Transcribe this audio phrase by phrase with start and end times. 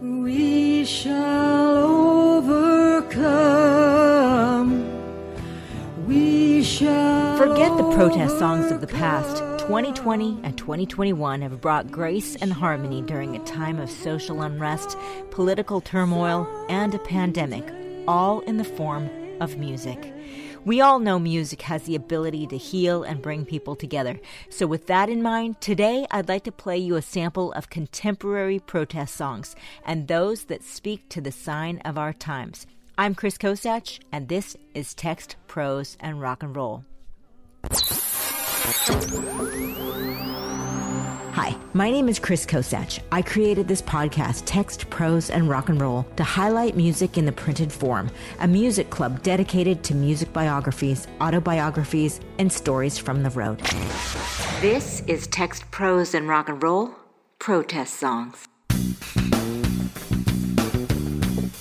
[0.00, 1.86] We shall
[2.36, 3.26] overcome.
[6.06, 9.38] We shall Forget the protest songs of the past.
[9.58, 14.96] 2020 and 2021 have brought grace and harmony during a time of social unrest,
[15.32, 17.64] political turmoil, and a pandemic,
[18.06, 19.10] all in the form
[19.40, 20.14] of music.
[20.64, 24.20] We all know music has the ability to heal and bring people together.
[24.50, 28.58] So, with that in mind, today I'd like to play you a sample of contemporary
[28.58, 32.66] protest songs and those that speak to the sign of our times.
[32.96, 36.84] I'm Chris Kosach, and this is Text, Prose, and Rock and Roll.
[41.40, 42.98] Hi, my name is Chris Kosach.
[43.12, 47.30] I created this podcast, Text, Prose, and Rock and Roll, to highlight music in the
[47.30, 53.60] printed form, a music club dedicated to music biographies, autobiographies, and stories from the road.
[54.60, 56.90] This is Text, Prose, and Rock and Roll
[57.38, 58.48] Protest Songs.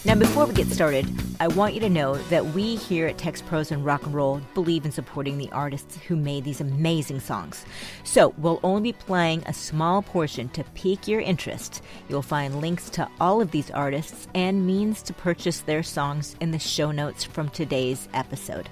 [0.05, 1.05] Now, before we get started,
[1.39, 4.41] I want you to know that we here at Text Prose and Rock and Roll
[4.55, 7.63] believe in supporting the artists who made these amazing songs.
[8.03, 11.83] So, we'll only be playing a small portion to pique your interest.
[12.09, 16.49] You'll find links to all of these artists and means to purchase their songs in
[16.49, 18.67] the show notes from today's episode.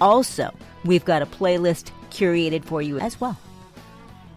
[0.00, 0.54] Also,
[0.86, 3.38] we've got a playlist curated for you as well.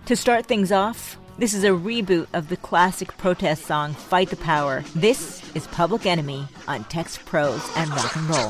[0.08, 4.36] To start things off, this is a reboot of the classic protest song Fight the
[4.36, 4.84] Power.
[4.94, 8.50] This is Public Enemy on Text Prose and Rock and Roll.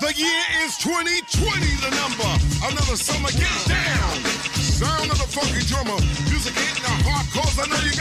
[0.00, 2.28] The year is 2020, the number.
[2.68, 4.20] Another summer, get down.
[4.60, 5.96] Sound of the funky drummer.
[6.28, 7.93] Music hitting the heart, cause I know you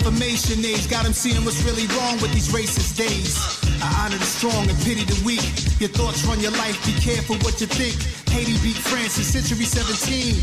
[0.00, 3.36] information age got him seeing what's really wrong with these racist days.
[3.82, 5.44] I honor the strong and pity the weak.
[5.78, 7.96] Your thoughts run your life, be careful what you think.
[8.30, 10.34] Haiti beat France in century 17.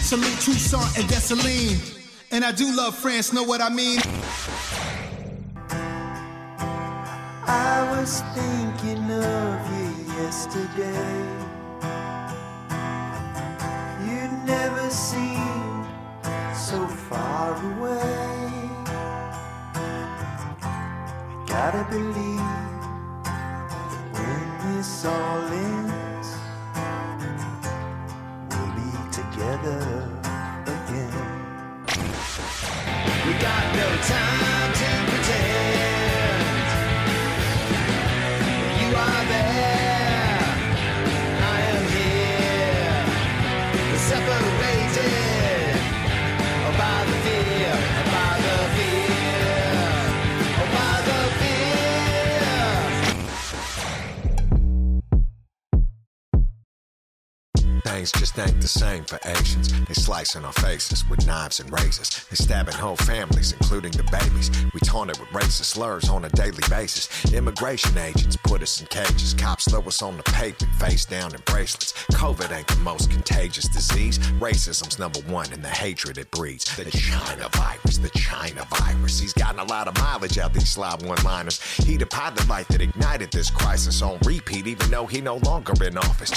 [0.00, 1.98] Salute Toussaint and Dessalines.
[2.30, 4.00] And I do love France, know what I mean?
[7.46, 9.90] I was thinking of you
[10.22, 11.20] yesterday.
[14.08, 15.86] You never seemed
[16.54, 18.03] so far away.
[21.64, 22.36] Gotta believe
[23.24, 26.28] that when this all ends,
[28.50, 29.80] we'll be together
[30.66, 31.14] again.
[33.24, 34.53] We got no time
[57.94, 59.72] Things just ain't the same for Asians.
[59.86, 62.10] They slicing our faces with knives and razors.
[62.28, 64.50] They stabbing whole families, including the babies.
[64.74, 67.08] We taunted with racist slurs on a daily basis.
[67.32, 69.32] Immigration agents put us in cages.
[69.34, 71.92] Cops throw us on the pavement, face down in bracelets.
[72.10, 74.18] COVID ain't the most contagious disease.
[74.40, 76.64] Racism's number one in the hatred it breeds.
[76.76, 79.20] The China virus, the China virus.
[79.20, 81.62] He's gotten a lot of mileage out these slob one-liners.
[81.84, 85.74] He the pilot light that ignited this crisis on repeat, even though he no longer
[85.84, 86.32] in office.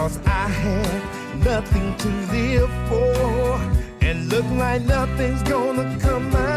[0.00, 3.60] Cause I had nothing to live for,
[4.00, 6.49] and look like nothing's gonna come my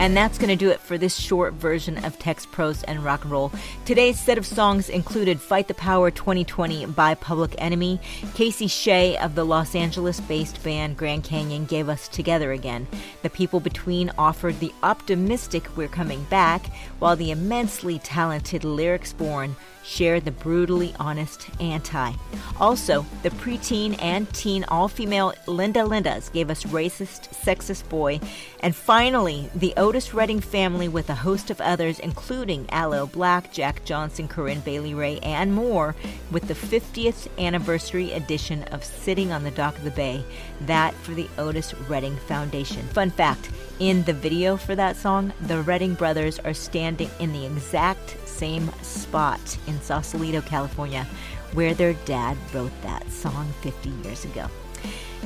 [0.00, 3.22] And that's going to do it for this short version of Text Prose and Rock
[3.24, 3.52] and Roll.
[3.84, 8.00] Today's set of songs included Fight the Power 2020 by Public Enemy.
[8.32, 12.88] Casey Shea of the Los Angeles based band Grand Canyon gave us Together Again.
[13.20, 16.68] The People Between offered the optimistic We're Coming Back,
[16.98, 22.12] while the immensely talented Lyrics Born shared the brutally honest anti.
[22.58, 28.20] Also, the preteen and teen all female Linda Lindas gave us Racist, Sexist Boy.
[28.60, 33.84] And finally, the Otis Redding family with a host of others, including Aloe Blacc, Jack
[33.84, 35.96] Johnson, Corinne Bailey Rae, and more,
[36.30, 40.24] with the 50th anniversary edition of Sitting on the Dock of the Bay.
[40.60, 42.86] That for the Otis Redding Foundation.
[42.86, 43.50] Fun fact
[43.80, 48.70] in the video for that song, the Redding brothers are standing in the exact same
[48.82, 51.04] spot in Sausalito, California,
[51.52, 54.46] where their dad wrote that song 50 years ago.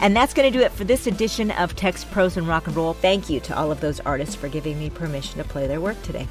[0.00, 2.76] And that's going to do it for this edition of Text Prose and Rock and
[2.76, 2.92] Roll.
[2.92, 6.00] Thank you to all of those artists for giving me permission to play their work
[6.02, 6.28] today.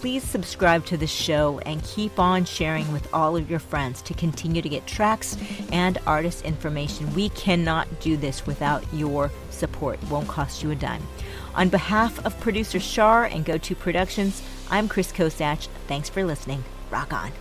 [0.00, 4.14] Please subscribe to the show and keep on sharing with all of your friends to
[4.14, 5.36] continue to get tracks
[5.72, 7.12] and artist information.
[7.14, 10.02] We cannot do this without your support.
[10.02, 11.02] It won't cost you a dime.
[11.54, 15.68] On behalf of producer Shar and GoTo Productions, I'm Chris Kosach.
[15.88, 16.62] Thanks for listening.
[16.90, 17.32] Rock on.